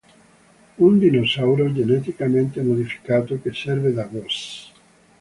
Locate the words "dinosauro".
0.99-1.69